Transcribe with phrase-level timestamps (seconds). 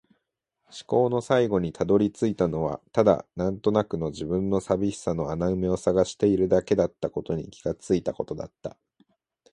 [0.65, 8.77] 思考の最後に辿り着いたのはただ、なんとなくの自分の寂しさの穴埋めを探しているだけだったことに気がついたことだった。